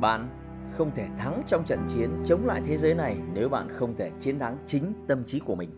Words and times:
Bạn 0.00 0.28
không 0.76 0.90
thể 0.94 1.06
thắng 1.18 1.42
trong 1.46 1.64
trận 1.64 1.86
chiến 1.88 2.10
chống 2.26 2.46
lại 2.46 2.62
thế 2.66 2.76
giới 2.76 2.94
này 2.94 3.16
nếu 3.34 3.48
bạn 3.48 3.68
không 3.76 3.96
thể 3.96 4.10
chiến 4.20 4.38
thắng 4.38 4.58
chính 4.66 4.92
tâm 5.08 5.24
trí 5.24 5.38
của 5.38 5.54
mình. 5.54 5.70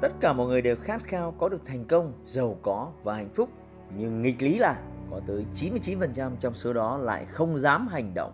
Tất 0.00 0.12
cả 0.20 0.32
mọi 0.32 0.46
người 0.46 0.62
đều 0.62 0.76
khát 0.76 1.04
khao 1.04 1.34
có 1.38 1.48
được 1.48 1.66
thành 1.66 1.84
công, 1.84 2.12
giàu 2.26 2.58
có 2.62 2.92
và 3.02 3.14
hạnh 3.14 3.28
phúc, 3.34 3.50
nhưng 3.96 4.22
nghịch 4.22 4.42
lý 4.42 4.58
là 4.58 4.82
có 5.10 5.20
tới 5.26 5.44
99% 5.54 6.30
trong 6.40 6.54
số 6.54 6.72
đó 6.72 6.96
lại 6.96 7.26
không 7.26 7.58
dám 7.58 7.88
hành 7.88 8.14
động. 8.14 8.32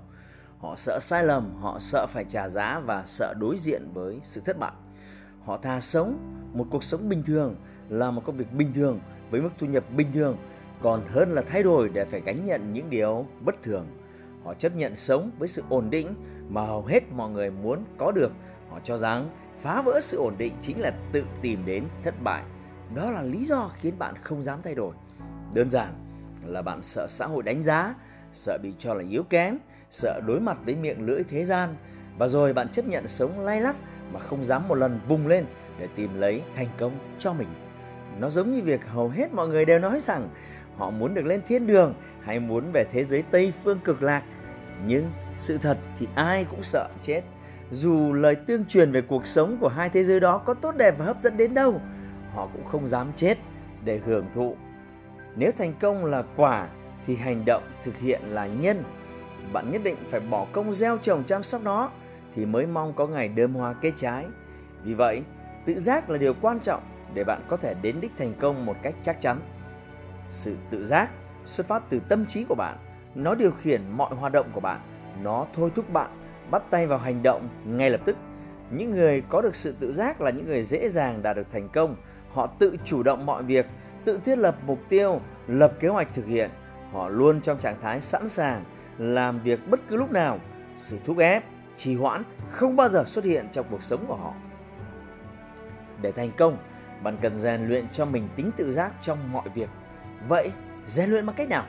Họ 0.58 0.74
sợ 0.76 0.98
sai 1.00 1.24
lầm, 1.24 1.56
họ 1.60 1.78
sợ 1.80 2.06
phải 2.08 2.24
trả 2.30 2.48
giá 2.48 2.80
và 2.84 3.02
sợ 3.06 3.34
đối 3.40 3.56
diện 3.56 3.88
với 3.94 4.20
sự 4.24 4.40
thất 4.44 4.58
bại. 4.58 4.72
Họ 5.44 5.56
thà 5.56 5.80
sống 5.80 6.18
một 6.52 6.66
cuộc 6.70 6.84
sống 6.84 7.08
bình 7.08 7.22
thường, 7.22 7.56
là 7.88 8.10
một 8.10 8.22
công 8.26 8.36
việc 8.36 8.52
bình 8.52 8.72
thường 8.74 9.00
với 9.30 9.40
mức 9.40 9.50
thu 9.58 9.66
nhập 9.66 9.84
bình 9.96 10.12
thường, 10.14 10.36
còn 10.82 11.06
hơn 11.06 11.32
là 11.32 11.42
thay 11.42 11.62
đổi 11.62 11.88
để 11.88 12.04
phải 12.04 12.20
gánh 12.20 12.46
nhận 12.46 12.72
những 12.72 12.90
điều 12.90 13.26
bất 13.44 13.62
thường 13.62 13.86
Họ 14.44 14.54
chấp 14.54 14.76
nhận 14.76 14.96
sống 14.96 15.30
với 15.38 15.48
sự 15.48 15.62
ổn 15.68 15.90
định 15.90 16.14
mà 16.48 16.64
hầu 16.64 16.84
hết 16.84 17.12
mọi 17.12 17.30
người 17.30 17.50
muốn 17.50 17.84
có 17.98 18.12
được. 18.12 18.32
Họ 18.70 18.80
cho 18.84 18.96
rằng 18.96 19.28
phá 19.58 19.82
vỡ 19.82 20.00
sự 20.02 20.18
ổn 20.18 20.34
định 20.38 20.52
chính 20.62 20.80
là 20.80 20.92
tự 21.12 21.24
tìm 21.42 21.66
đến 21.66 21.84
thất 22.04 22.14
bại. 22.24 22.42
Đó 22.94 23.10
là 23.10 23.22
lý 23.22 23.44
do 23.44 23.70
khiến 23.80 23.98
bạn 23.98 24.14
không 24.22 24.42
dám 24.42 24.60
thay 24.62 24.74
đổi. 24.74 24.94
Đơn 25.54 25.70
giản 25.70 25.94
là 26.44 26.62
bạn 26.62 26.82
sợ 26.82 27.06
xã 27.08 27.26
hội 27.26 27.42
đánh 27.42 27.62
giá, 27.62 27.94
sợ 28.34 28.58
bị 28.62 28.72
cho 28.78 28.94
là 28.94 29.04
yếu 29.10 29.22
kém, 29.22 29.58
sợ 29.90 30.20
đối 30.26 30.40
mặt 30.40 30.58
với 30.64 30.74
miệng 30.74 31.06
lưỡi 31.06 31.22
thế 31.22 31.44
gian 31.44 31.76
và 32.18 32.28
rồi 32.28 32.52
bạn 32.52 32.68
chấp 32.68 32.86
nhận 32.86 33.08
sống 33.08 33.40
lay 33.40 33.60
lắt 33.60 33.76
mà 34.12 34.20
không 34.20 34.44
dám 34.44 34.68
một 34.68 34.74
lần 34.74 35.00
vùng 35.08 35.26
lên 35.26 35.46
để 35.78 35.88
tìm 35.94 36.14
lấy 36.14 36.42
thành 36.56 36.68
công 36.78 36.98
cho 37.18 37.32
mình. 37.32 37.48
Nó 38.18 38.30
giống 38.30 38.52
như 38.52 38.62
việc 38.62 38.86
hầu 38.86 39.08
hết 39.08 39.32
mọi 39.32 39.48
người 39.48 39.64
đều 39.64 39.78
nói 39.78 40.00
rằng 40.00 40.28
họ 40.76 40.90
muốn 40.90 41.14
được 41.14 41.26
lên 41.26 41.40
thiên 41.48 41.66
đường 41.66 41.94
hay 42.20 42.40
muốn 42.40 42.72
về 42.72 42.84
thế 42.92 43.04
giới 43.04 43.22
Tây 43.30 43.52
phương 43.64 43.78
cực 43.84 44.02
lạc. 44.02 44.22
Nhưng 44.86 45.10
sự 45.36 45.58
thật 45.58 45.78
thì 45.98 46.08
ai 46.14 46.44
cũng 46.44 46.62
sợ 46.62 46.88
chết. 47.02 47.22
Dù 47.70 48.12
lời 48.12 48.34
tương 48.34 48.64
truyền 48.64 48.90
về 48.92 49.02
cuộc 49.02 49.26
sống 49.26 49.56
của 49.60 49.68
hai 49.68 49.88
thế 49.88 50.04
giới 50.04 50.20
đó 50.20 50.38
có 50.38 50.54
tốt 50.54 50.76
đẹp 50.76 50.94
và 50.98 51.04
hấp 51.04 51.20
dẫn 51.20 51.36
đến 51.36 51.54
đâu, 51.54 51.80
họ 52.34 52.48
cũng 52.52 52.64
không 52.64 52.88
dám 52.88 53.12
chết 53.16 53.38
để 53.84 54.00
hưởng 54.06 54.26
thụ. 54.34 54.56
Nếu 55.36 55.52
thành 55.58 55.74
công 55.80 56.04
là 56.04 56.22
quả 56.36 56.68
thì 57.06 57.16
hành 57.16 57.44
động 57.44 57.62
thực 57.84 57.98
hiện 57.98 58.20
là 58.28 58.46
nhân. 58.46 58.82
Bạn 59.52 59.70
nhất 59.70 59.80
định 59.84 59.96
phải 60.10 60.20
bỏ 60.20 60.46
công 60.52 60.74
gieo 60.74 60.98
trồng 60.98 61.24
chăm 61.24 61.42
sóc 61.42 61.62
nó 61.62 61.90
thì 62.34 62.46
mới 62.46 62.66
mong 62.66 62.92
có 62.92 63.06
ngày 63.06 63.28
đơm 63.28 63.54
hoa 63.54 63.72
kết 63.72 63.92
trái. 63.96 64.26
Vì 64.82 64.94
vậy, 64.94 65.22
tự 65.66 65.82
giác 65.82 66.10
là 66.10 66.18
điều 66.18 66.34
quan 66.40 66.60
trọng 66.60 66.82
để 67.14 67.24
bạn 67.24 67.42
có 67.48 67.56
thể 67.56 67.74
đến 67.82 68.00
đích 68.00 68.12
thành 68.18 68.34
công 68.40 68.66
một 68.66 68.76
cách 68.82 68.94
chắc 69.02 69.20
chắn. 69.20 69.40
Sự 70.34 70.56
tự 70.70 70.86
giác 70.86 71.10
xuất 71.44 71.66
phát 71.66 71.82
từ 71.90 72.00
tâm 72.08 72.26
trí 72.26 72.44
của 72.44 72.54
bạn. 72.54 72.78
Nó 73.14 73.34
điều 73.34 73.50
khiển 73.50 73.82
mọi 73.90 74.14
hoạt 74.14 74.32
động 74.32 74.46
của 74.52 74.60
bạn. 74.60 74.80
Nó 75.22 75.46
thôi 75.54 75.70
thúc 75.74 75.92
bạn 75.92 76.10
bắt 76.50 76.62
tay 76.70 76.86
vào 76.86 76.98
hành 76.98 77.22
động 77.22 77.48
ngay 77.64 77.90
lập 77.90 78.00
tức. 78.04 78.16
Những 78.70 78.90
người 78.90 79.22
có 79.28 79.40
được 79.40 79.54
sự 79.54 79.74
tự 79.80 79.94
giác 79.94 80.20
là 80.20 80.30
những 80.30 80.46
người 80.46 80.62
dễ 80.62 80.88
dàng 80.88 81.22
đạt 81.22 81.36
được 81.36 81.46
thành 81.52 81.68
công. 81.68 81.96
Họ 82.32 82.46
tự 82.46 82.76
chủ 82.84 83.02
động 83.02 83.26
mọi 83.26 83.42
việc, 83.42 83.66
tự 84.04 84.20
thiết 84.24 84.38
lập 84.38 84.56
mục 84.66 84.78
tiêu, 84.88 85.20
lập 85.46 85.72
kế 85.80 85.88
hoạch 85.88 86.08
thực 86.14 86.26
hiện. 86.26 86.50
Họ 86.92 87.08
luôn 87.08 87.40
trong 87.40 87.58
trạng 87.58 87.80
thái 87.82 88.00
sẵn 88.00 88.28
sàng 88.28 88.64
làm 88.98 89.40
việc 89.40 89.70
bất 89.70 89.80
cứ 89.88 89.96
lúc 89.96 90.12
nào. 90.12 90.38
Sự 90.78 90.98
thúc 91.04 91.18
ép, 91.18 91.44
trì 91.76 91.94
hoãn 91.94 92.22
không 92.50 92.76
bao 92.76 92.88
giờ 92.88 93.04
xuất 93.06 93.24
hiện 93.24 93.46
trong 93.52 93.66
cuộc 93.70 93.82
sống 93.82 94.04
của 94.08 94.16
họ. 94.16 94.34
Để 96.02 96.12
thành 96.12 96.30
công, 96.36 96.56
bạn 97.02 97.16
cần 97.22 97.38
rèn 97.38 97.68
luyện 97.68 97.84
cho 97.92 98.04
mình 98.04 98.28
tính 98.36 98.50
tự 98.56 98.72
giác 98.72 98.92
trong 99.02 99.32
mọi 99.32 99.48
việc. 99.54 99.68
Vậy, 100.28 100.50
rèn 100.86 101.10
luyện 101.10 101.26
bằng 101.26 101.36
cách 101.36 101.48
nào? 101.48 101.66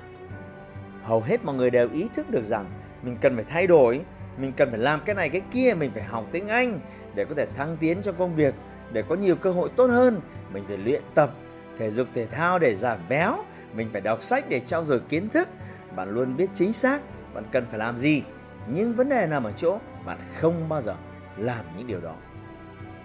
Hầu 1.03 1.21
hết 1.21 1.45
mọi 1.45 1.55
người 1.55 1.69
đều 1.69 1.89
ý 1.89 2.09
thức 2.13 2.29
được 2.29 2.43
rằng 2.43 2.66
mình 3.03 3.17
cần 3.21 3.35
phải 3.35 3.45
thay 3.47 3.67
đổi 3.67 4.01
mình 4.38 4.53
cần 4.57 4.69
phải 4.69 4.79
làm 4.79 5.01
cái 5.05 5.16
này 5.16 5.29
cái 5.29 5.41
kia 5.51 5.73
mình 5.73 5.91
phải 5.93 6.03
học 6.03 6.25
tiếng 6.31 6.47
anh 6.47 6.79
để 7.16 7.25
có 7.25 7.35
thể 7.35 7.45
thăng 7.45 7.77
tiến 7.79 8.01
trong 8.01 8.16
công 8.17 8.35
việc 8.35 8.55
để 8.91 9.03
có 9.09 9.16
nhiều 9.16 9.35
cơ 9.35 9.51
hội 9.51 9.69
tốt 9.75 9.88
hơn. 9.88 10.21
Mình 10.53 10.63
phải 10.67 10.77
luyện 10.77 11.01
tập 11.16 11.31
thể 11.79 11.91
dục 11.91 12.07
thể 12.13 12.25
thao 12.25 12.59
để 12.59 12.75
giảm 12.75 12.99
béo 13.09 13.38
mình 13.73 13.89
phải 13.91 14.01
đọc 14.01 14.23
sách 14.23 14.45
để 14.49 14.61
trau 14.67 14.85
dồi 14.85 14.99
kiến 15.09 15.29
thức. 15.29 15.47
Bạn 15.95 16.09
luôn 16.09 16.37
biết 16.37 16.49
chính 16.55 16.73
xác 16.73 17.01
bạn 17.33 17.43
cần 17.51 17.66
phải 17.69 17.79
làm 17.79 17.97
gì 17.97 18.23
nhưng 18.67 18.93
vấn 18.93 19.09
đề 19.09 19.27
nằm 19.29 19.43
ở 19.43 19.51
chỗ 19.57 19.79
bạn 20.05 20.17
không 20.37 20.69
bao 20.69 20.81
giờ 20.81 20.95
làm 21.37 21.66
những 21.77 21.87
điều 21.87 22.01
đó. 22.01 22.16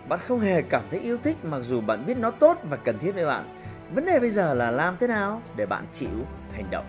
Bạn 0.08 0.20
không 0.28 0.40
hề 0.40 0.62
cảm 0.62 0.82
thấy 0.90 1.00
yêu 1.00 1.18
thích 1.22 1.36
mặc 1.44 1.60
dù 1.62 1.80
bạn 1.80 2.06
biết 2.06 2.18
nó 2.18 2.30
tốt 2.30 2.58
và 2.64 2.76
cần 2.76 2.98
thiết 2.98 3.12
với 3.12 3.26
bạn. 3.26 3.56
Vấn 3.94 4.06
đề 4.06 4.20
bây 4.20 4.30
giờ 4.30 4.54
là 4.54 4.70
làm 4.70 4.96
thế 5.00 5.06
nào 5.06 5.42
để 5.56 5.66
bạn 5.66 5.84
chịu 5.92 6.26
hành 6.52 6.70
động. 6.70 6.84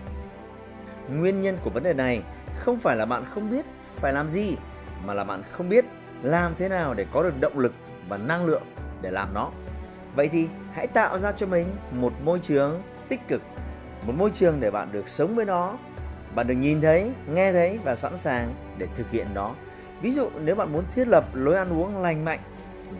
Nguyên 1.08 1.40
nhân 1.40 1.58
của 1.64 1.70
vấn 1.70 1.82
đề 1.82 1.92
này 1.92 2.22
không 2.56 2.78
phải 2.78 2.96
là 2.96 3.06
bạn 3.06 3.24
không 3.34 3.50
biết 3.50 3.64
phải 3.88 4.12
làm 4.12 4.28
gì 4.28 4.56
mà 5.04 5.14
là 5.14 5.24
bạn 5.24 5.42
không 5.52 5.68
biết 5.68 5.84
làm 6.22 6.54
thế 6.58 6.68
nào 6.68 6.94
để 6.94 7.06
có 7.12 7.22
được 7.22 7.40
động 7.40 7.58
lực 7.58 7.72
và 8.08 8.16
năng 8.16 8.44
lượng 8.44 8.62
để 9.00 9.10
làm 9.10 9.34
nó. 9.34 9.50
Vậy 10.16 10.28
thì 10.28 10.48
hãy 10.72 10.86
tạo 10.86 11.18
ra 11.18 11.32
cho 11.32 11.46
mình 11.46 11.66
một 11.90 12.12
môi 12.24 12.38
trường 12.38 12.82
tích 13.08 13.28
cực, 13.28 13.42
một 14.06 14.12
môi 14.16 14.30
trường 14.34 14.60
để 14.60 14.70
bạn 14.70 14.92
được 14.92 15.08
sống 15.08 15.36
với 15.36 15.44
nó, 15.44 15.78
bạn 16.34 16.46
được 16.46 16.54
nhìn 16.54 16.80
thấy, 16.80 17.12
nghe 17.34 17.52
thấy 17.52 17.78
và 17.84 17.96
sẵn 17.96 18.18
sàng 18.18 18.54
để 18.78 18.86
thực 18.96 19.10
hiện 19.10 19.26
nó. 19.34 19.54
Ví 20.02 20.10
dụ 20.10 20.28
nếu 20.44 20.54
bạn 20.54 20.72
muốn 20.72 20.84
thiết 20.94 21.08
lập 21.08 21.24
lối 21.34 21.56
ăn 21.56 21.80
uống 21.80 22.02
lành 22.02 22.24
mạnh, 22.24 22.40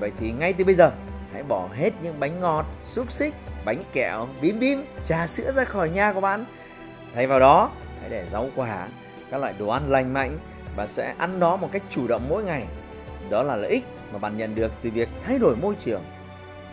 vậy 0.01 0.12
thì 0.19 0.33
ngay 0.33 0.53
từ 0.53 0.65
bây 0.65 0.75
giờ 0.75 0.93
hãy 1.33 1.43
bỏ 1.43 1.69
hết 1.73 1.91
những 2.03 2.21
bánh 2.21 2.41
ngọt, 2.41 2.67
xúc 2.85 3.12
xích 3.12 3.35
bánh 3.65 3.83
kẹo, 3.93 4.28
bím 4.41 4.59
bím, 4.59 4.84
trà 5.05 5.27
sữa 5.27 5.53
ra 5.53 5.65
khỏi 5.65 5.91
nhà 5.91 6.12
của 6.12 6.21
bạn. 6.21 6.45
Thay 7.15 7.27
vào 7.27 7.41
đó, 7.41 7.71
hãy 8.00 8.11
để 8.11 8.27
rau 8.31 8.49
quả, 8.56 8.89
các 9.31 9.41
loại 9.41 9.55
đồ 9.59 9.69
ăn 9.69 9.91
lành 9.91 10.12
mạnh 10.12 10.39
và 10.77 10.87
sẽ 10.87 11.15
ăn 11.19 11.41
nó 11.41 11.56
một 11.56 11.69
cách 11.73 11.83
chủ 11.91 12.09
động 12.09 12.27
mỗi 12.28 12.45
ngày. 12.45 12.65
Đó 13.31 13.43
là 13.43 13.56
lợi 13.56 13.71
ích 13.71 13.84
mà 14.12 14.19
bạn 14.19 14.37
nhận 14.37 14.55
được 14.55 14.73
từ 14.83 14.91
việc 14.91 15.09
thay 15.25 15.39
đổi 15.39 15.56
môi 15.56 15.75
trường. 15.81 16.03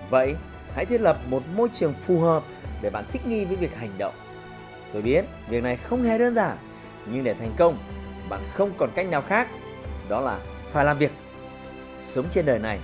Vậy, 0.09 0.35
hãy 0.75 0.85
thiết 0.85 1.01
lập 1.01 1.17
một 1.29 1.43
môi 1.55 1.69
trường 1.73 1.93
phù 1.93 2.19
hợp 2.19 2.43
để 2.81 2.89
bạn 2.89 3.05
thích 3.11 3.27
nghi 3.27 3.45
với 3.45 3.55
việc 3.55 3.75
hành 3.75 3.91
động. 3.97 4.13
Tôi 4.93 5.01
biết 5.01 5.25
việc 5.49 5.63
này 5.63 5.77
không 5.77 6.03
hề 6.03 6.17
đơn 6.17 6.35
giản, 6.35 6.57
nhưng 7.05 7.23
để 7.23 7.33
thành 7.33 7.53
công, 7.57 7.77
bạn 8.29 8.41
không 8.53 8.71
còn 8.77 8.89
cách 8.95 9.09
nào 9.09 9.21
khác, 9.21 9.47
đó 10.09 10.21
là 10.21 10.39
phải 10.69 10.85
làm 10.85 10.97
việc. 10.97 11.11
Sống 12.03 12.25
trên 12.31 12.45
đời 12.45 12.59
này, 12.59 12.79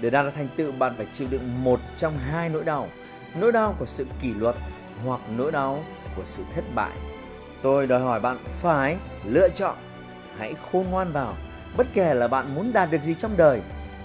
để 0.00 0.10
đạt 0.10 0.24
được 0.24 0.30
thành 0.34 0.48
tựu 0.56 0.72
bạn 0.72 0.92
phải 0.96 1.06
chịu 1.12 1.28
đựng 1.30 1.64
một 1.64 1.80
trong 1.96 2.18
hai 2.18 2.48
nỗi 2.48 2.64
đau 2.64 2.88
nỗi 3.34 3.52
đau 3.52 3.74
của 3.78 3.86
sự 3.86 4.06
kỷ 4.22 4.34
luật 4.34 4.56
hoặc 5.04 5.20
nỗi 5.36 5.52
đau 5.52 5.84
của 6.16 6.22
sự 6.26 6.42
thất 6.54 6.64
bại. 6.74 6.92
Tôi 7.62 7.86
đòi 7.86 8.00
hỏi 8.00 8.20
bạn 8.20 8.38
phải 8.58 8.96
lựa 9.24 9.48
chọn. 9.48 9.76
Hãy 10.38 10.54
khôn 10.72 10.86
ngoan 10.90 11.12
vào, 11.12 11.34
bất 11.76 11.86
kể 11.94 12.14
là 12.14 12.28
bạn 12.28 12.54
muốn 12.54 12.72
đạt 12.72 12.90
được 12.90 13.02
gì 13.02 13.14
trong 13.14 13.36
đời. 13.36 13.60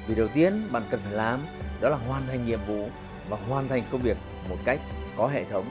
Vì 0.08 0.16
đầu 0.16 0.28
tiên 0.28 0.68
bạn 0.72 0.84
cần 0.91 1.00
phải 1.03 1.13
làm 1.13 1.40
đó 1.81 1.90
là 1.90 1.97
hoàn 2.08 2.28
thành 2.28 2.46
nhiệm 2.46 2.59
vụ 2.68 2.90
và 3.30 3.38
hoàn 3.50 3.68
thành 3.68 3.84
công 3.91 4.02
việc 4.02 4.18
một 4.50 4.58
cách 4.66 4.80
có 5.18 5.28
hệ 5.28 5.44
thống. 5.44 5.66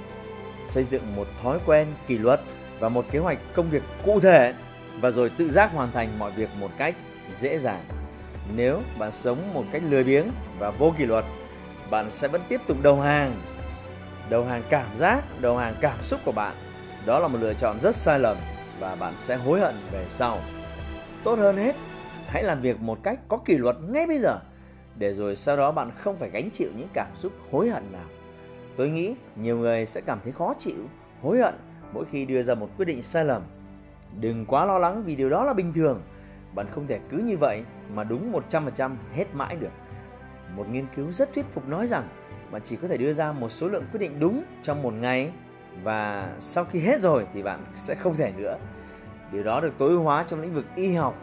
Xây 0.65 0.85
dựng 0.85 1.17
một 1.17 1.27
thói 1.43 1.59
quen 1.67 1.87
kỷ 2.07 2.19
luật 2.19 2.41
và 2.79 2.89
một 2.89 3.05
kế 3.11 3.19
hoạch 3.19 3.39
công 3.55 3.71
việc 3.71 3.83
cụ 4.05 4.21
thể 4.21 4.55
và 5.01 5.11
rồi 5.11 5.31
tự 5.31 5.51
giác 5.51 5.73
hoàn 5.73 5.93
thành 5.93 6.19
mọi 6.19 6.31
việc 6.31 6.49
một 6.61 6.71
cách 6.79 6.95
dễ 7.39 7.59
dàng. 7.59 7.85
Nếu 8.57 8.81
bạn 8.99 9.13
sống 9.13 9.55
một 9.55 9.65
cách 9.73 9.83
lười 9.91 10.05
biếng 10.05 10.31
và 10.59 10.71
vô 10.71 10.95
kỷ 10.99 11.07
luật 11.07 11.25
bạn 11.91 12.11
sẽ 12.11 12.29
vẫn 12.29 12.43
tiếp 12.49 12.61
tục 12.67 12.77
đầu 12.83 13.01
hàng. 13.01 13.35
Đầu 14.31 14.45
hàng 14.45 14.63
cảm 14.71 14.87
giác, 14.97 15.25
đầu 15.41 15.57
hàng 15.57 15.75
cảm 15.81 16.03
xúc 16.03 16.21
của 16.25 16.33
bạn. 16.33 16.55
Đó 17.07 17.19
là 17.19 17.29
một 17.29 17.39
lựa 17.41 17.55
chọn 17.55 17.77
rất 17.83 17.97
sai 17.97 18.19
lầm 18.19 18.37
và 18.81 18.97
bạn 18.97 19.15
sẽ 19.19 19.37
hối 19.37 19.61
hận 19.61 19.75
về 19.93 20.07
sau. 20.11 20.39
Tốt 21.25 21.39
hơn 21.39 21.57
hết, 21.57 21.77
hãy 22.27 22.43
làm 22.43 22.61
việc 22.61 22.81
một 22.81 22.99
cách 23.03 23.21
có 23.29 23.37
kỷ 23.37 23.57
luật 23.57 23.77
ngay 23.89 24.07
bây 24.07 24.19
giờ, 24.19 24.39
để 24.99 25.15
rồi 25.15 25.37
sau 25.37 25.57
đó 25.57 25.73
bạn 25.73 25.91
không 25.99 26.17
phải 26.17 26.31
gánh 26.31 26.51
chịu 26.51 26.69
những 26.77 26.89
cảm 26.93 27.09
xúc 27.15 27.33
hối 27.51 27.69
hận 27.69 27.93
nào. 27.93 28.07
Tôi 28.77 28.89
nghĩ 28.89 29.15
nhiều 29.37 29.59
người 29.59 29.87
sẽ 29.87 30.01
cảm 30.01 30.21
thấy 30.25 30.33
khó 30.33 30.55
chịu, 30.59 30.89
hối 31.23 31.39
hận 31.39 31.55
mỗi 31.93 32.05
khi 32.05 32.27
đưa 32.27 32.43
ra 32.43 32.55
một 32.55 32.69
quyết 32.77 32.85
định 32.85 33.03
sai 33.03 33.25
lầm. 33.25 33.43
Đừng 34.21 34.47
quá 34.47 34.65
lo 34.65 34.79
lắng 34.79 35.03
vì 35.05 35.17
điều 35.17 35.31
đó 35.31 35.45
là 35.45 35.53
bình 35.53 35.73
thường. 35.73 36.03
Bạn 36.55 36.67
không 36.75 36.87
thể 36.87 37.01
cứ 37.11 37.19
như 37.19 37.37
vậy 37.37 37.65
mà 37.95 38.05
đúng 38.05 38.33
100% 38.51 38.97
hết 39.15 39.25
mãi 39.33 39.57
được 39.57 39.71
một 40.57 40.69
nghiên 40.71 40.87
cứu 40.97 41.13
rất 41.13 41.35
thuyết 41.35 41.47
phục 41.47 41.69
nói 41.69 41.87
rằng 41.87 42.09
bạn 42.51 42.63
chỉ 42.65 42.77
có 42.77 42.89
thể 42.89 42.97
đưa 42.97 43.13
ra 43.13 43.33
một 43.33 43.49
số 43.49 43.69
lượng 43.69 43.85
quyết 43.93 44.01
định 44.01 44.21
đúng 44.21 44.45
trong 44.63 44.83
một 44.83 44.95
ngày 44.95 45.33
và 45.83 46.33
sau 46.41 46.65
khi 46.65 46.81
hết 46.81 47.01
rồi 47.01 47.27
thì 47.35 47.43
bạn 47.43 47.65
sẽ 47.77 47.95
không 47.95 48.17
thể 48.17 48.33
nữa. 48.37 48.59
Điều 49.33 49.43
đó 49.43 49.61
được 49.61 49.73
tối 49.79 49.91
ưu 49.91 50.03
hóa 50.03 50.25
trong 50.27 50.41
lĩnh 50.41 50.55
vực 50.55 50.67
y 50.75 50.93
học 50.93 51.15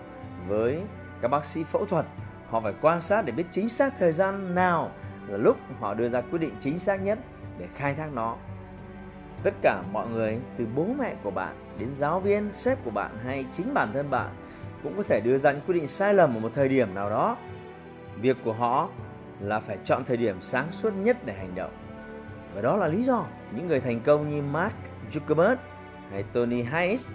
với 0.47 0.81
các 1.21 1.27
bác 1.27 1.45
sĩ 1.45 1.63
phẫu 1.63 1.85
thuật. 1.85 2.05
Họ 2.49 2.61
phải 2.61 2.73
quan 2.81 3.01
sát 3.01 3.25
để 3.25 3.31
biết 3.31 3.45
chính 3.51 3.69
xác 3.69 3.93
thời 3.99 4.11
gian 4.11 4.55
nào 4.55 4.91
là 5.27 5.37
lúc 5.37 5.57
họ 5.79 5.93
đưa 5.93 6.09
ra 6.09 6.21
quyết 6.21 6.39
định 6.39 6.53
chính 6.59 6.79
xác 6.79 6.95
nhất 6.95 7.19
để 7.57 7.67
khai 7.75 7.93
thác 7.93 8.13
nó. 8.13 8.37
Tất 9.43 9.53
cả 9.61 9.83
mọi 9.91 10.07
người 10.07 10.39
từ 10.57 10.67
bố 10.75 10.85
mẹ 10.99 11.15
của 11.23 11.31
bạn 11.31 11.55
đến 11.79 11.89
giáo 11.89 12.19
viên, 12.19 12.53
sếp 12.53 12.83
của 12.85 12.91
bạn 12.91 13.11
hay 13.23 13.45
chính 13.53 13.73
bản 13.73 13.93
thân 13.93 14.09
bạn 14.09 14.29
cũng 14.83 14.93
có 14.97 15.03
thể 15.03 15.21
đưa 15.21 15.37
ra 15.37 15.51
những 15.51 15.61
quyết 15.67 15.75
định 15.75 15.87
sai 15.87 16.13
lầm 16.13 16.35
ở 16.35 16.39
một 16.39 16.51
thời 16.53 16.69
điểm 16.69 16.93
nào 16.95 17.09
đó. 17.09 17.37
Việc 18.21 18.37
của 18.43 18.53
họ 18.53 18.89
là 19.41 19.59
phải 19.59 19.77
chọn 19.85 20.03
thời 20.05 20.17
điểm 20.17 20.41
sáng 20.41 20.71
suốt 20.71 20.93
nhất 20.93 21.17
để 21.25 21.33
hành 21.33 21.55
động. 21.55 21.71
Và 22.55 22.61
đó 22.61 22.77
là 22.77 22.87
lý 22.87 23.03
do 23.03 23.25
những 23.55 23.67
người 23.67 23.79
thành 23.79 23.99
công 23.99 24.35
như 24.35 24.41
Mark 24.41 24.73
Zuckerberg 25.11 25.55
hay 26.11 26.23
Tony 26.33 26.61
Hayes 26.61 27.07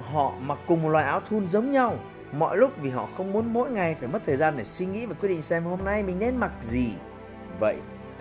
họ 0.00 0.32
mặc 0.40 0.58
cùng 0.66 0.82
một 0.82 0.88
loại 0.88 1.04
áo 1.04 1.20
thun 1.20 1.48
giống 1.48 1.72
nhau 1.72 1.96
mọi 2.32 2.56
lúc 2.56 2.72
vì 2.80 2.90
họ 2.90 3.08
không 3.16 3.32
muốn 3.32 3.52
mỗi 3.52 3.70
ngày 3.70 3.94
phải 3.94 4.08
mất 4.08 4.22
thời 4.26 4.36
gian 4.36 4.56
để 4.56 4.64
suy 4.64 4.86
nghĩ 4.86 5.06
và 5.06 5.14
quyết 5.20 5.28
định 5.28 5.42
xem 5.42 5.64
hôm 5.64 5.84
nay 5.84 6.02
mình 6.02 6.18
nên 6.18 6.36
mặc 6.36 6.52
gì. 6.62 6.88
Vậy, 7.60 7.76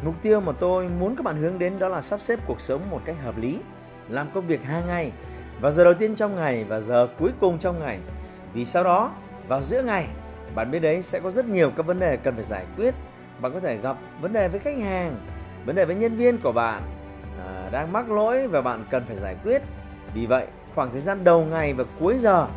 mục 0.05 0.15
tiêu 0.21 0.39
mà 0.39 0.51
tôi 0.59 0.89
muốn 0.89 1.15
các 1.15 1.23
bạn 1.23 1.37
hướng 1.37 1.59
đến 1.59 1.79
đó 1.79 1.87
là 1.87 2.01
sắp 2.01 2.21
xếp 2.21 2.39
cuộc 2.47 2.61
sống 2.61 2.81
một 2.89 3.01
cách 3.05 3.15
hợp 3.23 3.37
lý, 3.37 3.59
làm 4.09 4.31
công 4.33 4.47
việc 4.47 4.63
hàng 4.63 4.87
ngày 4.87 5.11
vào 5.61 5.71
giờ 5.71 5.83
đầu 5.83 5.93
tiên 5.93 6.15
trong 6.15 6.35
ngày 6.35 6.63
và 6.63 6.81
giờ 6.81 7.07
cuối 7.19 7.31
cùng 7.39 7.59
trong 7.59 7.79
ngày. 7.79 7.99
Vì 8.53 8.65
sau 8.65 8.83
đó, 8.83 9.11
vào 9.47 9.63
giữa 9.63 9.83
ngày, 9.83 10.07
bạn 10.55 10.71
biết 10.71 10.79
đấy 10.79 11.01
sẽ 11.01 11.19
có 11.19 11.31
rất 11.31 11.45
nhiều 11.45 11.71
các 11.77 11.85
vấn 11.85 11.99
đề 11.99 12.17
cần 12.17 12.35
phải 12.35 12.43
giải 12.43 12.65
quyết. 12.77 12.95
Bạn 13.39 13.53
có 13.53 13.59
thể 13.59 13.77
gặp 13.77 13.97
vấn 14.21 14.33
đề 14.33 14.47
với 14.47 14.59
khách 14.59 14.77
hàng, 14.77 15.15
vấn 15.65 15.75
đề 15.75 15.85
với 15.85 15.95
nhân 15.95 16.15
viên 16.15 16.37
của 16.37 16.51
bạn 16.51 16.81
à, 17.45 17.69
đang 17.71 17.93
mắc 17.93 18.11
lỗi 18.11 18.47
và 18.47 18.61
bạn 18.61 18.85
cần 18.89 19.03
phải 19.07 19.15
giải 19.15 19.35
quyết. 19.43 19.61
Vì 20.13 20.25
vậy, 20.25 20.47
khoảng 20.75 20.91
thời 20.91 21.01
gian 21.01 21.23
đầu 21.23 21.45
ngày 21.45 21.73
và 21.73 21.83
cuối 21.99 22.17
giờ 22.17 22.47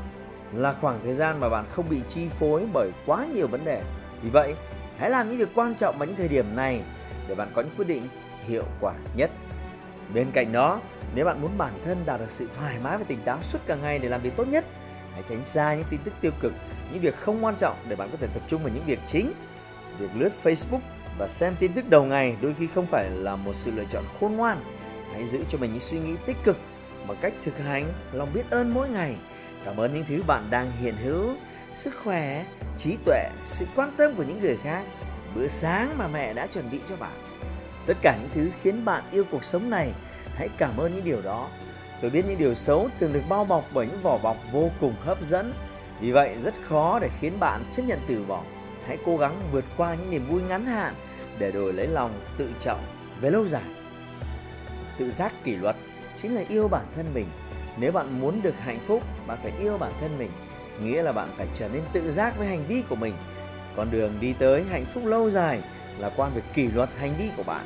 là 0.53 0.75
khoảng 0.81 1.01
thời 1.05 1.15
gian 1.15 1.41
mà 1.41 1.49
bạn 1.49 1.65
không 1.73 1.89
bị 1.89 2.01
chi 2.09 2.29
phối 2.29 2.67
bởi 2.73 2.91
quá 3.07 3.27
nhiều 3.35 3.47
vấn 3.47 3.65
đề. 3.65 3.83
Vì 4.23 4.31
vậy, 4.31 4.55
hãy 4.99 5.11
làm 5.11 5.29
những 5.29 5.39
việc 5.39 5.49
quan 5.55 5.75
trọng 5.75 5.99
vào 5.99 6.07
những 6.07 6.17
thời 6.17 6.29
điểm 6.29 6.57
này 6.57 6.81
để 7.29 7.35
bạn 7.35 7.49
có 7.55 7.63
những 7.63 7.75
quyết 7.77 7.89
định 7.89 8.09
hiệu 8.47 8.65
quả 8.81 8.93
nhất. 9.17 9.31
Bên 10.15 10.31
cạnh 10.33 10.53
đó, 10.53 10.81
nếu 11.15 11.25
bạn 11.25 11.43
muốn 11.43 11.51
bản 11.59 11.73
thân 11.85 11.99
đạt 12.07 12.21
được 12.21 12.31
sự 12.31 12.49
thoải 12.59 12.77
mái 12.83 12.99
và 12.99 13.05
tỉnh 13.09 13.19
táo 13.25 13.39
suốt 13.43 13.59
cả 13.67 13.77
ngày 13.77 13.99
để 13.99 14.09
làm 14.09 14.21
việc 14.21 14.37
tốt 14.37 14.49
nhất, 14.49 14.65
hãy 15.13 15.23
tránh 15.29 15.45
xa 15.45 15.75
những 15.75 15.87
tin 15.91 16.01
tức 16.05 16.15
tiêu 16.21 16.33
cực, 16.41 16.53
những 16.93 17.03
việc 17.03 17.17
không 17.17 17.45
quan 17.45 17.55
trọng 17.57 17.77
để 17.89 17.97
bạn 17.97 18.09
có 18.13 18.17
thể 18.21 18.27
tập 18.35 18.43
trung 18.49 18.63
vào 18.63 18.73
những 18.75 18.85
việc 18.87 18.99
chính. 19.09 19.33
Việc 19.99 20.11
lướt 20.15 20.31
Facebook 20.43 20.81
và 21.19 21.29
xem 21.29 21.57
tin 21.61 21.73
tức 21.73 21.91
đầu 21.91 22.05
ngày 22.05 22.37
đôi 22.43 22.55
khi 22.59 22.67
không 22.75 22.87
phải 22.87 23.11
là 23.11 23.37
một 23.37 23.57
sự 23.57 23.71
lựa 23.71 23.85
chọn 23.93 24.05
khôn 24.21 24.33
ngoan. 24.37 24.59
Hãy 25.13 25.27
giữ 25.27 25.39
cho 25.49 25.59
mình 25.59 25.71
những 25.71 25.81
suy 25.81 25.99
nghĩ 25.99 26.15
tích 26.27 26.37
cực 26.45 26.57
bằng 27.09 27.17
cách 27.21 27.33
thực 27.45 27.59
hành 27.59 27.93
lòng 28.13 28.29
biết 28.35 28.51
ơn 28.51 28.75
mỗi 28.75 28.89
ngày 28.89 29.15
Cảm 29.65 29.77
ơn 29.77 29.95
những 29.95 30.05
thứ 30.09 30.23
bạn 30.27 30.51
đang 30.51 30.73
hiện 30.81 30.95
hữu, 30.97 31.31
sức 31.75 31.95
khỏe, 32.05 32.45
trí 32.79 32.97
tuệ, 33.05 33.31
sự 33.45 33.67
quan 33.77 33.93
tâm 33.97 34.15
của 34.15 34.23
những 34.23 34.41
người 34.41 34.59
khác, 34.63 34.83
bữa 35.35 35.49
sáng 35.49 35.99
mà 35.99 36.09
mẹ 36.09 36.35
đã 36.35 36.47
chuẩn 36.47 36.71
bị 36.71 36.79
cho 36.89 36.97
bạn. 36.97 37.13
Tất 37.87 37.95
cả 38.03 38.17
những 38.21 38.31
thứ 38.35 38.51
khiến 38.63 38.85
bạn 38.85 39.03
yêu 39.11 39.25
cuộc 39.31 39.45
sống 39.45 39.71
này, 39.71 39.93
hãy 40.35 40.49
cảm 40.59 40.77
ơn 40.77 40.95
những 40.95 41.05
điều 41.05 41.23
đó. 41.23 41.49
Tôi 42.01 42.11
biết 42.11 42.25
những 42.29 42.39
điều 42.39 42.55
xấu 42.55 42.89
thường 43.01 43.13
được 43.13 43.23
bao 43.29 43.45
bọc 43.45 43.65
bởi 43.73 43.87
những 43.87 44.03
vỏ 44.03 44.19
bọc 44.19 44.37
vô 44.53 44.71
cùng 44.81 44.95
hấp 45.01 45.23
dẫn, 45.23 45.53
vì 46.01 46.11
vậy 46.11 46.37
rất 46.43 46.55
khó 46.69 46.99
để 46.99 47.09
khiến 47.21 47.41
bạn 47.41 47.65
chấp 47.73 47.83
nhận 47.83 47.99
từ 48.09 48.25
bỏ. 48.29 48.43
Hãy 48.87 48.99
cố 49.05 49.17
gắng 49.17 49.41
vượt 49.53 49.65
qua 49.77 49.95
những 49.95 50.11
niềm 50.11 50.27
vui 50.29 50.43
ngắn 50.43 50.67
hạn 50.67 50.95
để 51.39 51.51
đổi 51.51 51.73
lấy 51.73 51.87
lòng 51.87 52.21
tự 52.37 52.51
trọng 52.61 52.81
về 53.21 53.31
lâu 53.31 53.49
dài. 53.49 53.65
Tự 54.99 55.11
giác 55.11 55.33
kỷ 55.45 55.57
luật 55.57 55.77
chính 56.17 56.35
là 56.35 56.43
yêu 56.49 56.69
bản 56.69 56.85
thân 56.97 57.07
mình 57.15 57.27
nếu 57.77 57.93
bạn 57.93 58.21
muốn 58.21 58.43
được 58.43 58.55
hạnh 58.59 58.79
phúc, 58.87 59.03
bạn 59.27 59.39
phải 59.43 59.53
yêu 59.61 59.79
bản 59.79 59.93
thân 60.01 60.19
mình, 60.19 60.31
nghĩa 60.83 61.03
là 61.03 61.13
bạn 61.13 61.29
phải 61.37 61.47
trở 61.55 61.69
nên 61.69 61.83
tự 61.93 62.13
giác 62.13 62.39
với 62.39 62.47
hành 62.47 62.65
vi 62.69 62.83
của 62.89 62.97
mình. 62.97 63.15
Con 63.77 63.91
đường 63.91 64.13
đi 64.21 64.33
tới 64.33 64.65
hạnh 64.71 64.85
phúc 64.95 65.05
lâu 65.07 65.31
dài 65.31 65.63
là 65.99 66.11
qua 66.17 66.29
việc 66.29 66.45
kỷ 66.55 66.69
luật 66.69 66.89
hành 66.99 67.15
vi 67.19 67.31
của 67.37 67.43
bạn. 67.43 67.65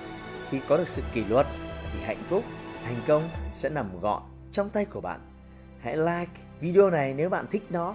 Khi 0.50 0.60
có 0.68 0.76
được 0.76 0.88
sự 0.88 1.02
kỷ 1.14 1.24
luật 1.24 1.46
thì 1.92 2.00
hạnh 2.04 2.22
phúc, 2.28 2.44
thành 2.84 3.00
công 3.06 3.28
sẽ 3.54 3.68
nằm 3.68 4.00
gọn 4.00 4.22
trong 4.52 4.70
tay 4.70 4.84
của 4.84 5.00
bạn. 5.00 5.20
Hãy 5.80 5.96
like 5.96 6.32
video 6.60 6.90
này 6.90 7.14
nếu 7.14 7.30
bạn 7.30 7.46
thích 7.50 7.62
nó. 7.70 7.94